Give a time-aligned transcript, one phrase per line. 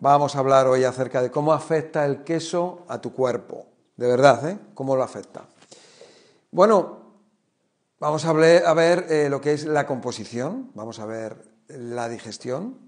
[0.00, 3.66] Vamos a hablar hoy acerca de cómo afecta el queso a tu cuerpo.
[3.96, 4.58] De verdad, ¿eh?
[4.72, 5.46] ¿Cómo lo afecta?
[6.52, 6.98] Bueno,
[7.98, 12.78] vamos a ver, eh, lo que es la composición, vamos a ver la digestión,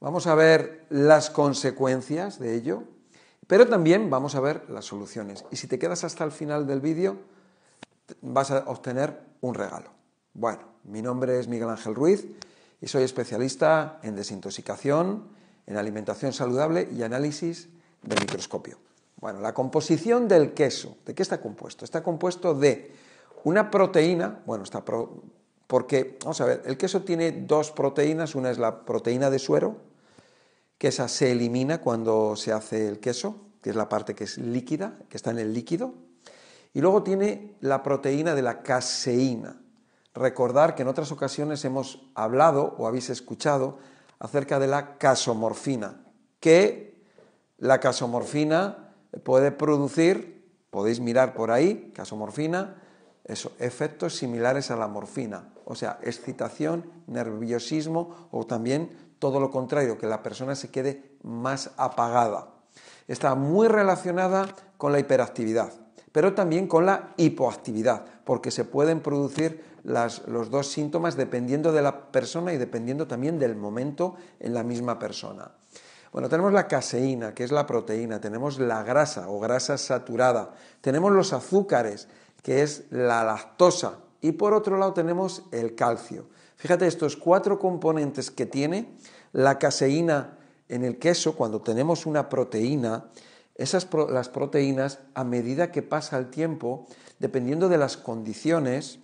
[0.00, 2.82] vamos a ver las consecuencias de ello,
[3.46, 5.44] pero también vamos a ver las soluciones.
[5.52, 7.16] Y si te quedas hasta el final del vídeo,
[8.22, 9.90] vas a obtener un regalo.
[10.34, 12.26] Bueno, mi nombre es Miguel Ángel Ruiz
[12.80, 17.68] y soy especialista en desintoxicación, en alimentación saludable y análisis
[18.02, 18.78] de microscopio.
[19.20, 21.84] Bueno, la composición del queso, ¿de qué está compuesto?
[21.84, 22.92] Está compuesto de
[23.44, 24.82] una proteína, bueno, está
[25.70, 29.76] porque, vamos a ver, el queso tiene dos proteínas, una es la proteína de suero,
[30.78, 34.38] que esa se elimina cuando se hace el queso, que es la parte que es
[34.38, 35.94] líquida, que está en el líquido,
[36.72, 39.60] y luego tiene la proteína de la caseína.
[40.14, 43.78] Recordar que en otras ocasiones hemos hablado o habéis escuchado
[44.20, 46.04] acerca de la casomorfina,
[46.38, 47.02] que
[47.58, 52.76] la casomorfina puede producir, podéis mirar por ahí, casomorfina,
[53.58, 60.06] efectos similares a la morfina, o sea, excitación, nerviosismo o también todo lo contrario, que
[60.06, 62.54] la persona se quede más apagada.
[63.08, 65.72] Está muy relacionada con la hiperactividad,
[66.12, 72.10] pero también con la hipoactividad, porque se pueden producir los dos síntomas dependiendo de la
[72.12, 75.50] persona y dependiendo también del momento en la misma persona.
[76.12, 81.12] Bueno, tenemos la caseína, que es la proteína, tenemos la grasa o grasa saturada, tenemos
[81.12, 82.08] los azúcares,
[82.42, 86.26] que es la lactosa, y por otro lado tenemos el calcio.
[86.56, 88.92] Fíjate, estos cuatro componentes que tiene
[89.32, 90.36] la caseína
[90.68, 93.06] en el queso, cuando tenemos una proteína,
[93.60, 96.86] esas las proteínas, a medida que pasa el tiempo,
[97.18, 99.00] dependiendo de las condiciones,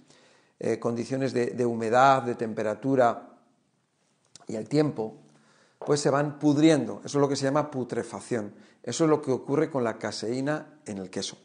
[0.58, 3.28] eh, condiciones de, humedad, de temperatura
[4.48, 5.14] y el tiempo,
[5.78, 7.02] pues se van pudriendo.
[7.04, 8.54] Eso es lo que se llama putrefacción.
[8.82, 11.36] Eso es lo que ocurre con la caseína en el queso.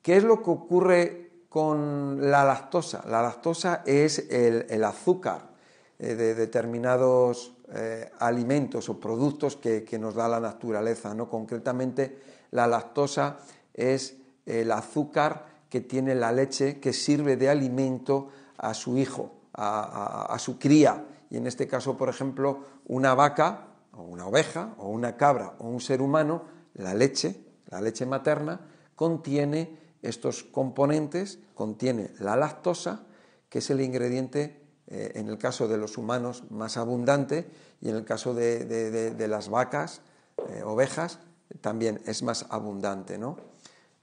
[0.00, 3.04] ¿Qué es lo que ocurre con la lactosa?
[3.08, 5.50] La lactosa es el, azúcar
[5.98, 11.14] eh, de determinados eh, alimentos o productos que, que, nos da la naturaleza.
[11.14, 11.28] ¿no?
[11.28, 12.18] Concretamente,
[12.50, 13.38] la lactosa
[13.74, 14.16] es
[14.46, 18.28] el azúcar que tiene la leche que sirve de alimento
[18.58, 21.06] a su hijo, a, su cría.
[21.30, 25.68] Y en este caso, por ejemplo, una vaca o una oveja o una cabra o
[25.68, 26.42] un ser humano,
[26.74, 28.60] la leche, la leche materna,
[28.96, 33.04] contiene estos componentes, contiene la lactosa,
[33.48, 34.59] que es el ingrediente,
[34.90, 37.48] eh, en el caso de los humanos, más abundante,
[37.80, 40.02] y en el caso de, las vacas,
[40.48, 41.18] eh, ovejas,
[41.60, 43.36] también es más abundante, ¿no?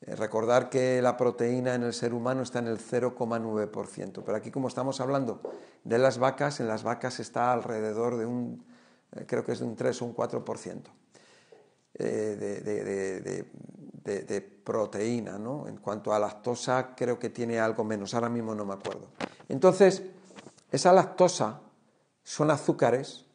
[0.02, 4.52] Eh, recordar que la proteína en el ser humano está en el 0,9%, pero aquí
[4.52, 5.42] como estamos hablando
[5.84, 8.64] de las vacas, en las vacas está alrededor de un,
[9.26, 10.82] creo que es de un 3 o un 4%
[11.96, 13.44] eh,
[14.04, 15.68] de, proteína, ¿no?
[15.68, 19.08] En cuanto a lactosa, creo que tiene algo menos, ahora mismo no me acuerdo.
[19.50, 20.04] Entonces,
[20.72, 21.62] esa lactosa
[22.24, 23.26] son azúcares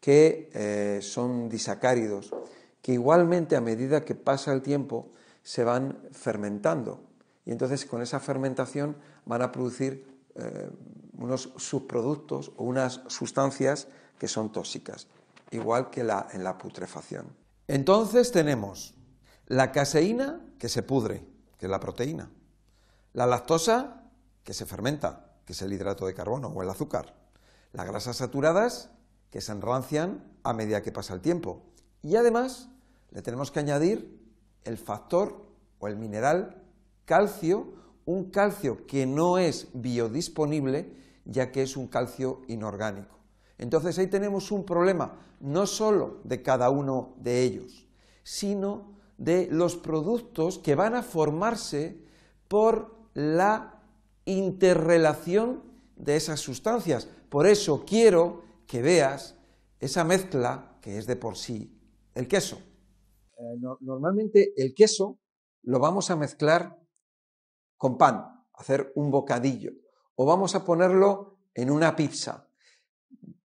[0.00, 2.32] que son disacáridos,
[2.80, 5.10] que igualmente a medida que pasa el tiempo,
[5.42, 7.02] se van fermentando.
[7.44, 10.70] Y entonces con esa fermentación van a producir eh,
[11.18, 13.88] unos subproductos o unas sustancias
[14.18, 15.08] que son tóxicas,
[15.50, 17.26] igual que la, en la putrefacción.
[17.66, 18.94] Entonces tenemos
[19.46, 21.24] la caseína que se pudre,
[21.58, 22.30] que es la proteína,
[23.12, 24.04] la lactosa
[24.44, 27.14] que se fermenta, que es el hidrato de carbono o el azúcar,
[27.72, 28.90] las grasas saturadas
[29.30, 31.62] que se enrancian a medida que pasa el tiempo.
[32.02, 32.68] Y además
[33.10, 34.20] le tenemos que añadir
[34.64, 35.46] el factor
[35.78, 36.62] o el mineral
[37.04, 37.72] calcio,
[38.04, 43.18] un calcio que no es biodisponible, ya que es un calcio inorgánico.
[43.58, 47.86] Entonces ahí tenemos un problema, no solo de cada uno de ellos,
[48.22, 52.00] sino de los productos que van a formarse
[52.48, 53.79] por la
[54.30, 55.62] interrelación
[55.96, 57.08] de esas sustancias.
[57.28, 59.36] Por eso quiero que veas
[59.78, 61.76] esa mezcla que es de por sí
[62.14, 62.56] el queso.
[63.36, 65.18] Eh, normalmente el queso
[65.62, 66.78] lo vamos a mezclar
[67.76, 69.72] con pan, hacer un bocadillo,
[70.14, 72.48] o vamos a ponerlo en una pizza,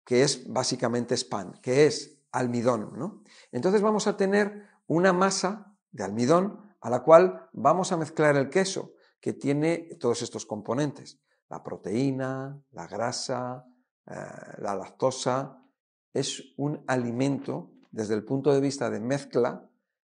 [0.04, 3.22] que es básicamente es pan, que es almidón, ¿no?
[3.52, 8.50] Entonces vamos a tener una masa de almidón a la cual vamos a mezclar el
[8.50, 8.93] queso,
[9.24, 11.18] que tiene todos estos componentes,
[11.48, 13.64] la proteína, la grasa,
[14.06, 14.12] eh,
[14.58, 15.64] la lactosa,
[16.12, 19.66] es un alimento desde el punto de vista de mezcla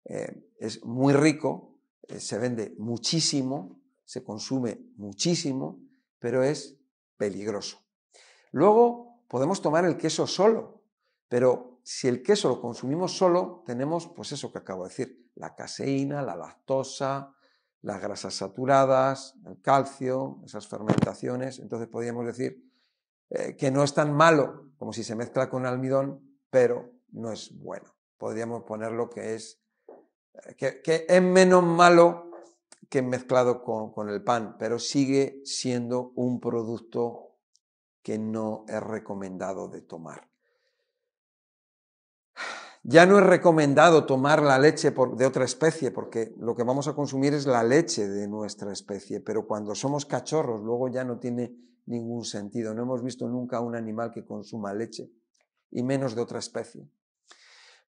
[0.05, 5.81] eh, es muy rico, eh, se vende muchísimo, se consume muchísimo,
[6.21, 6.79] pero es
[7.17, 7.81] peligroso.
[8.53, 10.85] Luego podemos tomar el queso solo,
[11.27, 15.57] pero si el queso lo consumimos solo, tenemos pues eso que acabo de decir, la
[15.57, 17.35] caseína, la lactosa,
[17.83, 21.59] las grasas saturadas, el calcio, esas fermentaciones.
[21.59, 22.63] Entonces podríamos decir
[23.31, 27.57] eh, que no es tan malo como si se mezcla con almidón, pero no es
[27.59, 27.95] bueno.
[28.19, 29.61] Podríamos ponerlo que es,
[30.47, 32.31] eh, que, es menos malo
[32.89, 37.37] que mezclado con, con el pan, pero sigue siendo un producto
[38.03, 40.30] que no es recomendado de tomar.
[42.83, 46.95] Ya no es recomendado tomar la leche de otra especie, porque lo que vamos a
[46.95, 51.55] consumir es la leche de nuestra especie, pero cuando somos cachorros luego ya no tiene
[51.85, 52.73] ningún sentido.
[52.73, 55.11] No hemos visto nunca un animal que consuma leche,
[55.71, 56.89] y menos de otra especie.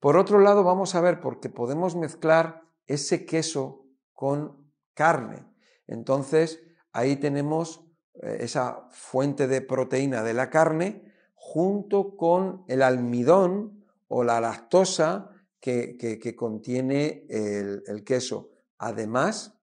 [0.01, 5.45] Por otro lado, vamos a ver, porque podemos mezclar ese queso con carne.
[5.87, 6.59] Entonces,
[6.91, 7.85] ahí tenemos
[8.15, 13.80] eh, esa fuente de proteína de la carne junto con el almidón
[14.13, 15.29] o la lactosa
[15.59, 19.57] que, contiene el, queso, además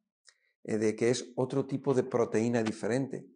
[0.65, 3.29] eh, de que es otro tipo de proteína diferente,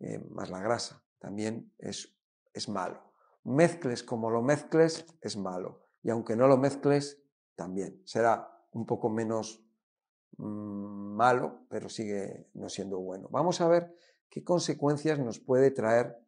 [0.00, 2.16] eh, más la grasa, también es,
[2.54, 3.12] es malo.
[3.44, 5.82] Mezcles como lo mezcles, es malo.
[6.02, 7.22] Y aunque no lo mezcles,
[7.56, 8.00] también.
[8.06, 9.62] Será un poco menos
[10.38, 13.28] mm, malo, pero sigue no siendo bueno.
[13.30, 13.94] Vamos a ver
[14.30, 16.18] qué consecuencias nos puede traer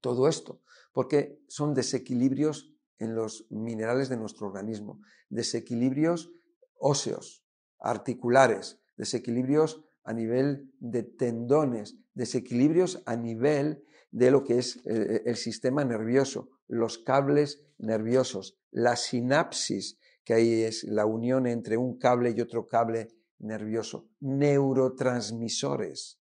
[0.00, 0.62] todo esto,
[0.92, 6.30] porque son desequilibrios en los minerales de nuestro organismo, desequilibrios
[6.78, 7.44] óseos,
[7.80, 15.36] articulares, desequilibrios a nivel de tendones, desequilibrios a nivel de lo que es eh, el,
[15.36, 22.32] sistema nervioso, los cables nerviosos, la sinapsis, que ahí es la unión entre un cable
[22.36, 23.08] y otro cable
[23.38, 26.20] nervioso, neurotransmisores,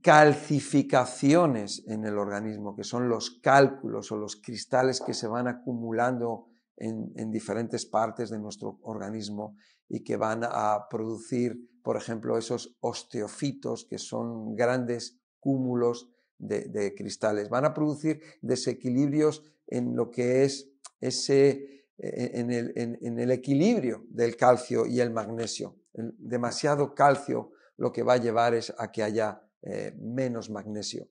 [0.00, 6.46] calcificaciones en el organismo, que son los cálculos o los cristales que se van acumulando
[6.76, 9.56] en, diferentes partes de nuestro organismo
[9.88, 16.08] y que van a producir, por ejemplo, esos osteofitos, que son grandes cúmulos
[16.38, 17.48] de, cristales.
[17.48, 20.70] Van a producir desequilibrios en lo que es
[21.00, 25.76] ese, e, el, en el equilibrio del calcio y el magnesio.
[25.92, 31.08] demasiado calcio lo que va a llevar es a que haya eh, menos magnesio.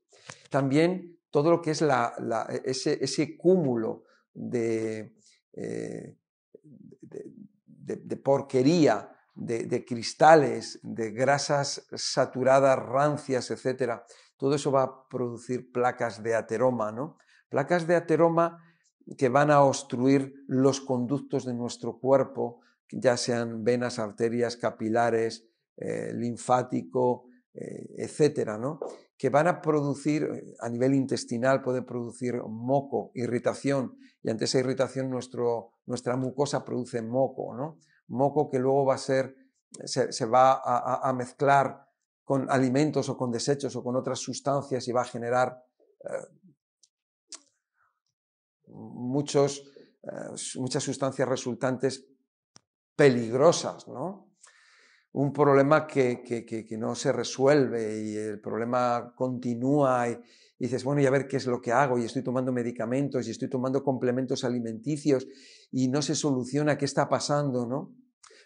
[0.52, 4.04] También todo lo que es ese, cúmulo
[4.54, 5.12] eh,
[7.02, 14.02] de, de, porquería, de, cristales, de grasas saturadas, rancias, etc.,
[14.38, 17.18] todo eso va a producir placas de ateroma, ¿no?
[17.50, 18.64] Placas de ateroma
[19.18, 22.62] que van a obstruir los conductos de nuestro cuerpo,
[22.92, 25.48] ya sean venas, arterias, capilares,
[25.78, 28.80] eh, linfático, etcétera, ¿no?
[29.18, 34.60] que van a producir, eh, a nivel intestinal, puede producir moco, irritación, y ante esa
[34.60, 37.80] irritación nuestro, nuestra mucosa produce moco, ¿no?
[38.08, 39.36] moco que luego va a ser,
[39.86, 41.88] se, va a, mezclar
[42.24, 45.64] con alimentos o con desechos o con otras sustancias y va a generar
[46.04, 46.28] eh,
[48.68, 49.64] muchos,
[50.58, 52.06] muchas sustancias resultantes
[52.96, 54.33] peligrosas, ¿no?
[55.14, 60.18] Un problema que, no se resuelve y el problema continúa y,
[60.58, 63.32] dices, bueno, y a ver qué es lo que hago y estoy tomando medicamentos y
[63.32, 65.28] estoy tomando complementos alimenticios
[65.72, 67.94] y no se soluciona qué está pasando, ¿no?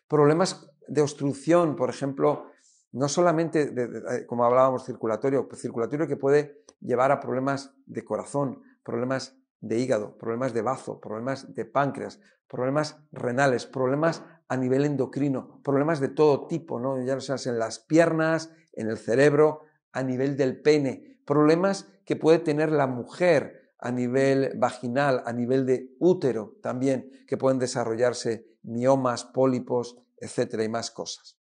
[0.08, 2.48] Problemas de obstrucción, por ejemplo,
[2.92, 9.38] no solamente, eh, como hablábamos, circulatorio, circulatorio que puede llevar a problemas de corazón, problemas
[9.62, 16.00] de hígado, problemas de bazo, problemas de páncreas, problemas renales, problemas a nivel endocrino, problemas
[16.00, 17.04] de todo tipo, ¿no?
[17.04, 19.62] ya no sean en las piernas, en el cerebro,
[19.92, 25.66] a nivel del pene, problemas que puede tener la mujer a nivel vaginal, a nivel
[25.66, 31.38] de útero también, que pueden desarrollarse miomas, pólipos, etcétera, y más cosas.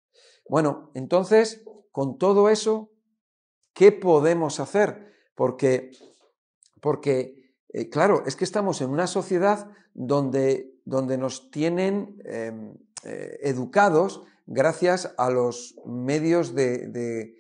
[0.49, 2.91] Bueno, entonces, con todo eso,
[3.73, 5.13] ¿qué podemos hacer?
[5.35, 5.91] Porque,
[6.81, 7.46] porque
[7.77, 14.23] eh, claro, es que estamos en una sociedad donde, donde nos tienen em, eh, educados
[14.47, 17.35] gracias a los medios de,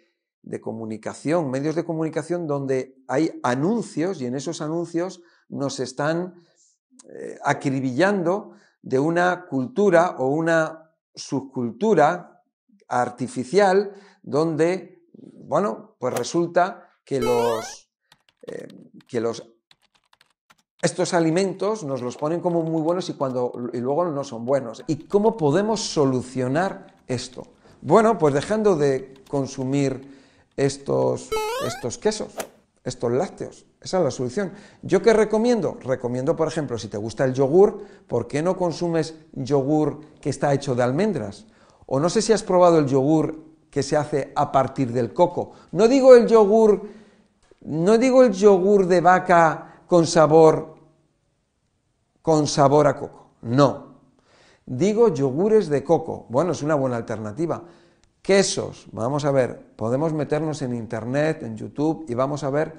[0.61, 6.35] comunicación, medios de comunicación donde hay anuncios y en esos anuncios nos están
[7.09, 8.53] eh, acribillando
[8.83, 12.43] de una cultura o una subcultura
[12.89, 17.91] artificial donde, bueno, pues resulta que los,
[19.09, 19.56] que los
[20.87, 24.85] estos alimentos nos los ponen como muy buenos y, cuando, y luego no son buenos.
[24.87, 27.49] ¿Y cómo podemos solucionar esto?
[27.83, 30.17] Bueno, pues dejando de consumir
[30.57, 31.31] estos,
[31.67, 32.29] estos quesos,
[32.85, 33.67] estos lácteos.
[33.81, 34.53] Esa es la solución.
[34.83, 35.77] ¿Yo qué recomiendo?
[35.83, 40.55] Recomiendo, por ejemplo, si te gusta el yogur, ¿por qué no consumes yogur que está
[40.55, 41.47] hecho de almendras?
[41.87, 45.51] O no sé si has probado el yogur que se hace a partir del coco.
[45.73, 46.89] No digo el yogur,
[47.63, 50.76] no digo el yogur de vaca con sabor
[52.27, 53.29] con sabor a coco.
[53.43, 54.01] No.
[54.67, 56.27] Digo yogures de coco.
[56.29, 57.63] Bueno, es una buena alternativa.
[58.21, 58.89] Quesos.
[58.91, 62.79] Vamos a ver, podemos meternos en internet, en YouTube y vamos a ver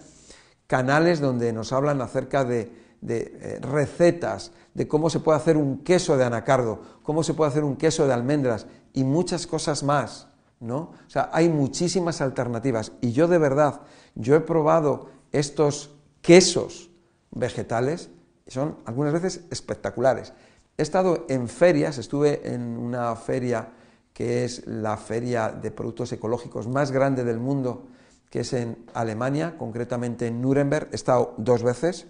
[0.67, 2.73] canales donde nos hablan acerca de,
[3.07, 7.63] eh, recetas, de cómo se puede hacer un queso de anacardo, cómo se puede hacer
[7.63, 10.27] un queso de almendras y muchas cosas más,
[10.59, 10.91] ¿no?
[11.07, 13.79] O sea, hay muchísimas alternativas y yo de verdad,
[14.13, 16.89] yo he probado estos quesos
[17.31, 18.09] vegetales
[18.47, 20.33] y son algunas veces espectaculares.
[20.77, 23.69] He estado en ferias, estuve en una feria
[24.13, 27.87] que es la feria de productos ecológicos más grande del mundo,
[28.29, 30.89] que es en Alemania, concretamente en Nuremberg.
[30.91, 32.07] He estado dos veces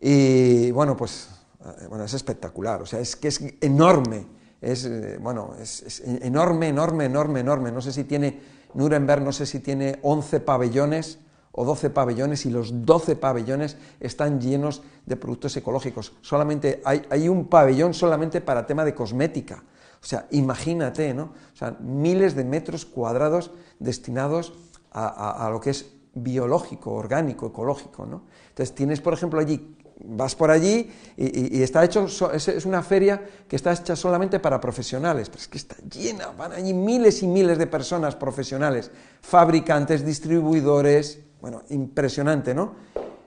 [0.00, 1.28] y bueno, pues
[1.64, 4.26] eh, bueno, es espectacular, o sea, es que es enorme,
[4.60, 7.72] es, eh, bueno, es, enorme, enorme, enorme, enorme.
[7.72, 8.40] No sé si tiene,
[8.74, 11.18] Nuremberg, no sé si tiene 11 pabellones
[11.56, 16.12] o 12 pabellones y los 12 pabellones están llenos de productos ecológicos.
[16.20, 19.64] Solamente hay, hay un pabellón solamente para tema de cosmética.
[20.00, 21.32] O sea, imagínate, ¿no?
[21.52, 24.52] O sea, miles de metros cuadrados destinados
[24.92, 28.06] a, lo que es biológico, orgánico, ecológico.
[28.06, 28.22] ¿no?
[28.48, 33.56] Entonces tienes, por ejemplo, allí, vas por allí y, está hecho, es, una feria que
[33.56, 37.58] está hecha solamente para profesionales, pero es que está llena, van allí miles y miles
[37.58, 42.74] de personas profesionales, fabricantes, distribuidores, bueno, impresionante, ¿no?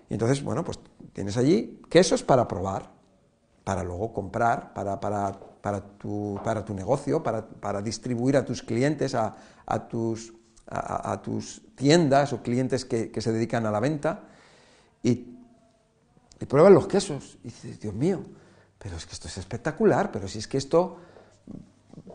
[0.09, 0.77] Y entonces, bueno, pues
[1.13, 2.91] tienes allí quesos para probar,
[3.63, 9.15] para luego comprar, para, para, para, tu, para tu negocio, para, distribuir a tus clientes,
[9.15, 10.33] a, a tus
[10.67, 14.23] a, tus tiendas o clientes que, se dedican a la venta
[15.01, 15.11] y,
[16.41, 17.37] y prueban los quesos.
[17.41, 18.19] Y dices, Dios mío,
[18.77, 20.97] pero es que esto es espectacular, pero si es que esto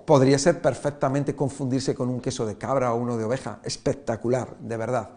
[0.04, 3.60] podría ser perfectamente confundirse con un queso de cabra o uno de oveja.
[3.64, 5.10] Espectacular, de verdad.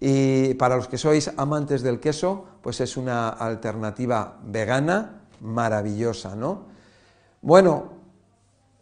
[0.00, 6.64] Y para los que sois amantes del queso, pues es una alternativa vegana maravillosa, ¿no?
[7.42, 8.00] Bueno,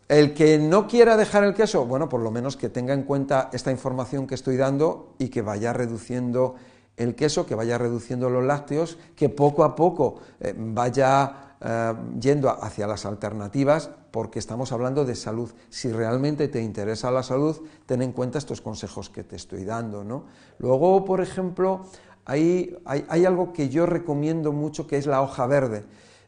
[0.08, 3.50] el que no quiera dejar el queso, bueno, por lo menos que tenga en cuenta
[3.52, 6.54] esta información que estoy dando y que vaya reduciendo
[6.96, 12.50] el queso, que vaya reduciendo los lácteos, que poco a poco eh, vaya eh, yendo
[12.50, 15.50] hacia las alternativas, porque estamos hablando de salud.
[15.68, 20.04] Si realmente te interesa la salud, ten en cuenta estos consejos que te estoy dando.
[20.04, 20.24] ¿no?
[20.58, 21.86] Luego, por ejemplo,
[22.24, 25.84] hay, hay algo que yo recomiendo mucho que es la hoja verde.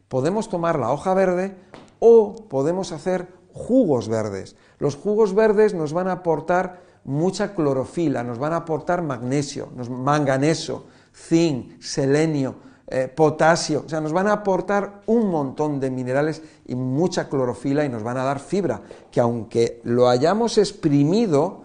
[0.08, 1.56] Podemos tomar la hoja verde
[2.00, 4.56] o podemos hacer jugos verdes.
[4.78, 10.86] Los jugos verdes nos van a aportar mucha clorofila, nos van a aportar magnesio, manganeso,
[11.14, 12.56] zinc, selenio,
[12.90, 17.84] eh, potasio, o sea, nos van a aportar un montón de minerales y mucha clorofila
[17.84, 21.62] y nos van a dar fibra, que aunque lo hayamos exprimido,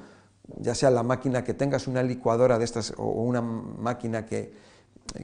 [0.60, 4.54] ya sea la máquina que tengas, una licuadora de estas o una máquina que,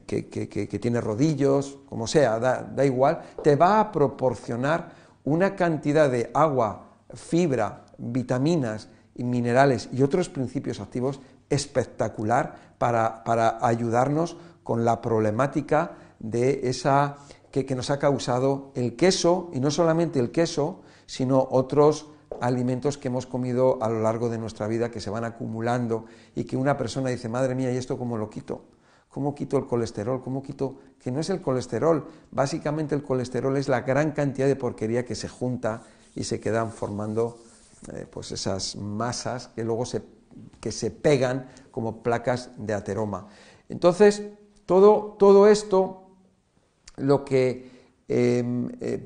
[0.06, 4.90] que, tiene rodillos, como sea, da igual, te va a proporcionar
[5.24, 14.36] una cantidad de agua, fibra, vitaminas y minerales y otros principios activos espectacular para, ayudarnos
[14.62, 17.18] con la problemática de esa
[17.50, 22.08] que, nos ha causado el queso, y no solamente el queso, sino otros
[22.40, 26.44] alimentos que hemos comido a lo largo de nuestra vida que se van acumulando y
[26.44, 28.64] que una persona dice, madre mía, ¿y esto cómo lo quito?
[29.10, 30.22] ¿Cómo quito el colesterol?
[30.22, 32.08] ¿Cómo quito que no es el colesterol?
[32.30, 35.82] Básicamente el colesterol es la gran cantidad de porquería que se junta
[36.14, 37.36] y se quedan formando
[37.92, 40.02] eh, pues esas masas que luego se,
[40.60, 43.28] que se pegan como placas de ateroma.
[43.68, 44.22] Entonces,
[44.66, 46.02] todo, todo esto
[46.96, 47.72] lo que
[48.14, 49.00] Em, em,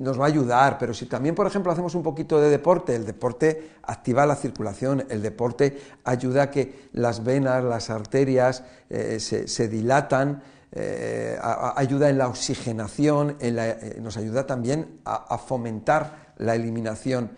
[0.00, 3.06] nos va a ayudar, pero si también, por ejemplo, hacemos un poquito de deporte, el
[3.06, 9.68] deporte activa la circulación, el deporte ayuda a que las venas, las arterias eh, se,
[9.68, 17.30] dilatan, eh, ayuda en la oxigenación, eh, nos ayuda también a, fomentar la eliminación.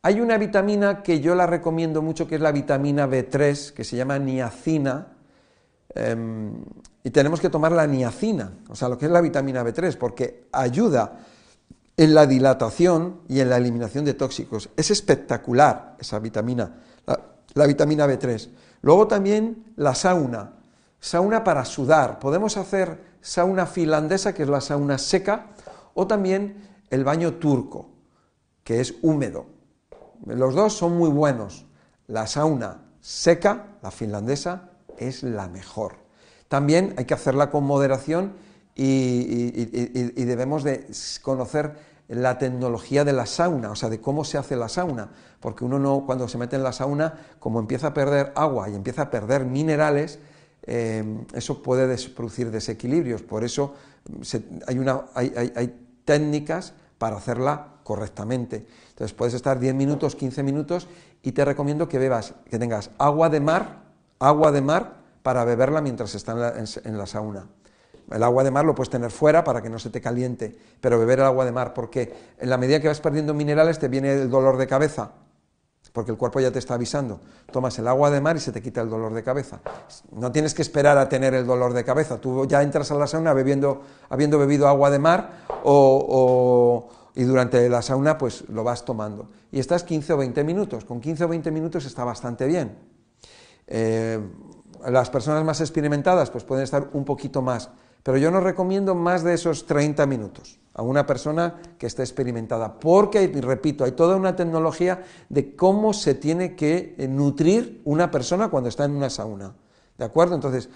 [0.00, 3.96] Hay una vitamina que yo la recomiendo mucho, que es la vitamina B3, que se
[3.96, 5.08] llama niacina,
[5.94, 6.54] em,
[7.06, 10.48] y tenemos que tomar la niacina, o sea, lo que es la vitamina B3, porque
[10.50, 11.18] ayuda
[11.98, 14.70] en la dilatación y en la eliminación de tóxicos.
[14.74, 16.76] Es espectacular esa vitamina,
[17.54, 18.48] la, vitamina B3.
[18.80, 20.54] Luego también la sauna,
[20.98, 22.18] sauna para sudar.
[22.18, 25.48] Podemos hacer sauna finlandesa, que es la sauna seca,
[25.92, 27.90] o también el baño turco,
[28.64, 29.44] que es húmedo.
[30.24, 31.66] Los dos son muy buenos.
[32.06, 36.03] La sauna seca, la finlandesa, es la mejor.
[36.48, 38.32] También hay que hacerla con moderación
[38.74, 40.86] y, debemos de
[41.22, 45.10] conocer la tecnología de la sauna, o sea, de cómo se hace la sauna,
[45.40, 48.74] porque uno no, cuando se mete en la sauna, como empieza a perder agua y
[48.74, 50.18] empieza a perder minerales,
[50.66, 53.22] eh, eso puede producir desequilibrios.
[53.22, 53.74] Por eso
[54.66, 58.66] hay, una, hay, técnicas para hacerla correctamente.
[58.90, 60.88] Entonces puedes estar 10 minutos, 15 minutos
[61.22, 63.82] y te recomiendo que bebas, que tengas agua de mar,
[64.18, 67.48] agua de mar para beberla mientras estás en la sauna.
[68.12, 70.98] El agua de mar lo puedes tener fuera para que no se te caliente, pero
[70.98, 74.12] beber el agua de mar, porque en la medida que vas perdiendo minerales te viene
[74.12, 75.12] el dolor de cabeza,
[75.94, 77.20] porque el cuerpo ya te está avisando.
[77.50, 79.60] Tomas el agua de mar y se te quita el dolor de cabeza.
[80.12, 83.06] No tienes que esperar a tener el dolor de cabeza, tú ya entras a la
[83.06, 85.30] sauna bebiendo, habiendo bebido agua de mar
[87.14, 89.30] y durante la sauna pues lo vas tomando.
[89.50, 92.76] Y estás 15 o 20 minutos, con 15 o 20 minutos está bastante bien.
[93.66, 94.20] Eh,
[94.90, 97.70] las personas más experimentadas pues pueden estar un poquito más,
[98.02, 102.78] pero yo no recomiendo más de esos 30 minutos a una persona que esté experimentada,
[102.78, 108.48] porque, repito, hay toda una tecnología de cómo se tiene que eh, nutrir una persona
[108.48, 109.54] cuando está en una sauna.
[109.96, 110.34] ¿De acuerdo?
[110.34, 110.68] Entonces,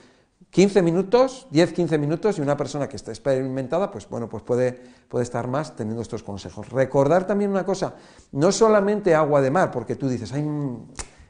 [0.51, 4.81] 15 minutos, 10, 15 minutos y una persona que está experimentada, pues bueno, pues puede,
[5.09, 6.71] puede estar más teniendo estos consejos.
[6.71, 7.95] Recordar también una cosa,
[8.33, 10.49] no solamente agua de mar, porque tú dices, ay,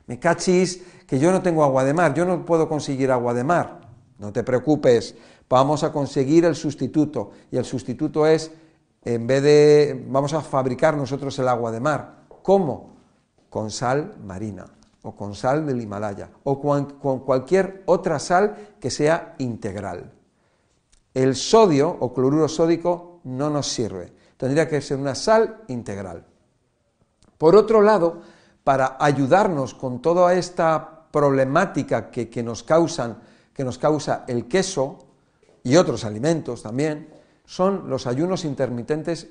[0.09, 3.45] me cachis, que yo no tengo agua de mar, yo no puedo conseguir agua de
[3.45, 3.81] mar.
[4.19, 5.15] No te preocupes,
[5.49, 7.31] vamos a conseguir el sustituto.
[7.51, 8.51] Y el sustituto es,
[9.05, 12.25] en vez de, vamos a fabricar nosotros el agua de mar.
[12.43, 12.97] ¿Cómo?
[13.51, 14.65] Con sal marina
[15.03, 20.13] o con sal del Himalaya o con, cualquier otra sal que sea integral.
[21.13, 24.13] El sodio o cloruro sódico no nos sirve.
[24.39, 26.25] Tendría que ser una sal integral.
[27.37, 28.23] Por otro lado,
[28.65, 33.19] para ayudarnos con toda esta problemática que, nos causan,
[33.55, 34.99] que nos causa el queso,
[35.63, 37.09] y otros alimentos también,
[37.45, 39.29] son los ayunos intermitentes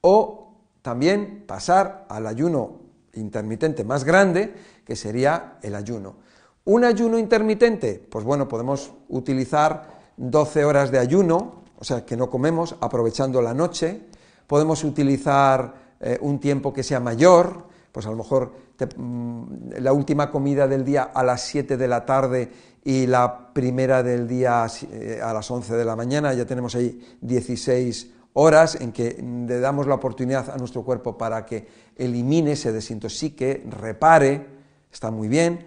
[0.00, 2.80] o también pasar al ayuno
[3.14, 4.54] intermitente más grande,
[4.84, 6.16] que sería el ayuno.
[6.64, 12.30] Un ayuno intermitente, pues bueno, podemos utilizar 12 horas de ayuno, o sea, que no
[12.30, 14.02] comemos, aprovechando la noche,
[14.46, 18.52] podemos utilizar eh, un tiempo que sea mayor, pues a lo mejor
[18.98, 22.50] mm, la última comida del día a las 7 de la tarde
[22.84, 27.16] y la primera del día eh, a las 11 de la mañana, ya tenemos ahí
[27.22, 29.16] 16 horas en que
[29.48, 34.46] le damos la oportunidad a nuestro cuerpo para que elimine, se desintoxique, repare,
[34.92, 35.64] está muy bien,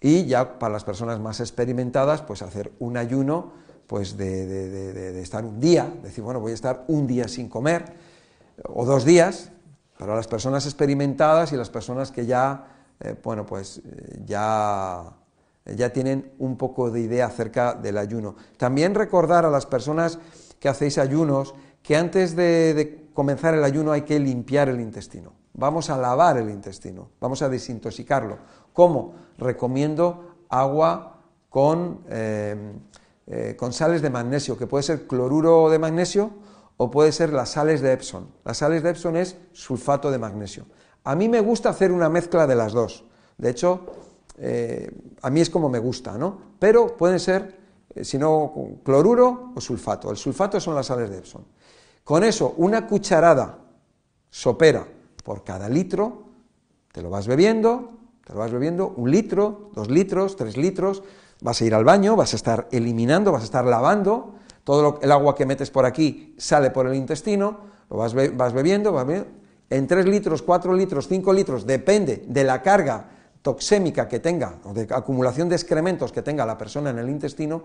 [0.00, 3.52] y ya para las personas más experimentadas, pues hacer un ayuno
[3.86, 7.84] pues de, estar un día, decir, bueno, voy a estar un día sin comer,
[8.64, 9.52] o dos días,
[9.98, 12.66] para las personas experimentadas y las personas que ya,
[13.00, 15.12] eh, bueno, pues eh, ya
[15.74, 18.36] ya tienen un poco de idea acerca del ayuno.
[18.56, 20.18] También recordar a las personas
[20.60, 25.32] que hacéis ayunos que antes de, comenzar el ayuno hay que limpiar el intestino.
[25.54, 28.38] Vamos a lavar el intestino, vamos a desintoxicarlo.
[28.72, 29.14] ¿Cómo?
[29.38, 36.30] Recomiendo agua con, eh, con sales de magnesio, que puede ser cloruro de magnesio
[36.76, 38.28] o puede ser las sales de Epson.
[38.44, 40.66] Las sales de Epson es sulfato de magnesio.
[41.04, 43.04] A mí me gusta hacer una mezcla de las dos.
[43.38, 43.86] De hecho,
[44.38, 44.90] eh,
[45.22, 46.38] a mí es como me gusta, ¿no?
[46.58, 47.58] Pero pueden ser,
[47.94, 48.52] eh, si no,
[48.84, 50.10] cloruro o sulfato.
[50.10, 51.44] El sulfato son las sales de Epson.
[52.04, 53.58] Con eso, una cucharada
[54.30, 54.86] sopera
[55.24, 56.24] por cada litro,
[56.92, 57.90] te lo vas bebiendo,
[58.24, 61.02] te lo vas bebiendo, un litro, dos litros, tres litros,
[61.40, 64.34] vas a ir al baño, vas a estar eliminando, vas a estar lavando,
[64.66, 68.90] todo el agua que metes por aquí sale por el intestino, lo vas, vas bebiendo,
[68.90, 69.30] vas bebiendo,
[69.70, 73.08] en tres litros, cuatro litros, cinco litros, depende de la carga
[73.42, 77.62] toxémica que tenga, o de acumulación de excrementos que tenga la persona en el intestino,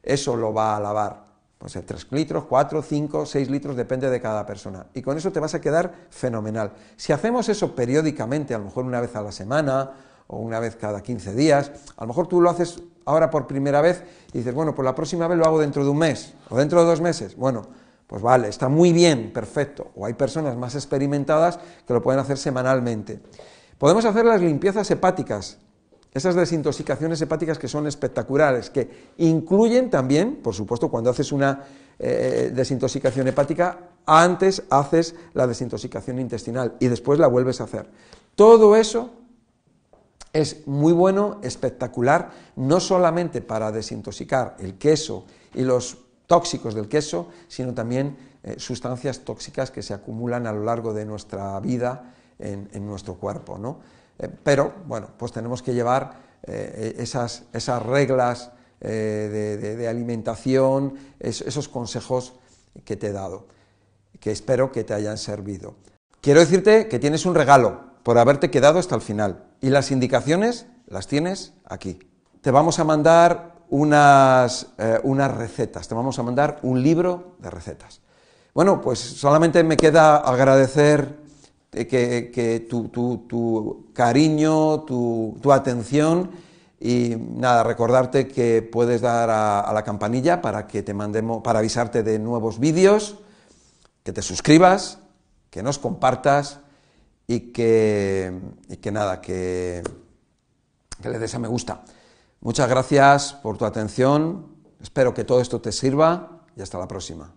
[0.00, 1.24] eso lo va a lavar.
[1.58, 4.86] Puede ser 3 litros, 4, 5, 6 litros, depende de cada persona.
[4.94, 6.70] Y con eso te vas a quedar fenomenal.
[6.96, 9.90] Si hacemos eso periódicamente, a lo mejor una vez a la semana
[10.26, 13.80] o una vez cada 15 días, a lo mejor tú lo haces ahora por primera
[13.80, 16.56] vez y dices, bueno, pues la próxima vez lo hago dentro de un mes o
[16.56, 17.36] dentro de dos meses.
[17.36, 17.62] Bueno,
[18.06, 19.90] pues vale, está muy bien, perfecto.
[19.96, 23.20] O hay personas más experimentadas que lo pueden hacer semanalmente.
[23.78, 25.58] Podemos hacer las limpiezas hepáticas,
[26.12, 31.64] esas desintoxicaciones hepáticas que son espectaculares, que incluyen también, por supuesto, cuando haces una
[31.98, 37.88] eh, desintoxicación hepática, antes haces la desintoxicación intestinal y después la vuelves a hacer.
[38.36, 39.10] Todo eso
[40.34, 47.28] es muy bueno, espectacular, no solamente para desintoxicar el queso y los tóxicos del queso,
[47.46, 52.68] sino también eh, sustancias tóxicas que se acumulan a lo largo de nuestra vida en,
[52.84, 53.58] nuestro cuerpo.
[53.58, 53.78] ¿no?
[54.18, 57.44] Eh, pero, bueno, pues tenemos que llevar eh, esas,
[57.84, 62.34] reglas de, alimentación, esos consejos
[62.84, 63.46] que te he dado,
[64.18, 65.76] que espero que te hayan servido.
[66.20, 70.66] Quiero decirte que tienes un regalo por haberte quedado hasta el final y las indicaciones
[70.88, 71.98] las tienes aquí.
[72.42, 77.48] Te vamos a mandar unas, eh, unas recetas, te vamos a mandar un libro de
[77.48, 78.02] recetas.
[78.52, 81.16] Bueno, pues solamente me queda agradecer
[81.70, 86.30] que, tu, cariño, tu, atención
[86.78, 92.02] y nada, recordarte que puedes dar a, la campanilla para que te mandemos, para avisarte
[92.02, 93.16] de nuevos vídeos,
[94.02, 94.98] que te suscribas,
[95.48, 96.60] que nos compartas
[97.26, 99.82] y que, y que nada, que,
[101.02, 101.84] que le des a me gusta.
[102.40, 107.34] Muchas gracias por tu atención, espero que todo esto te sirva y hasta la próxima.